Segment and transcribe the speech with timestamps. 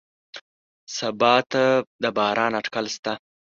[0.97, 1.63] سبا ته
[2.01, 3.13] د باران اټکل شته